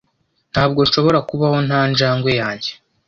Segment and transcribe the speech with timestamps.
[0.53, 2.71] Ntabwo nshobora kubaho nta njangwe yanjye.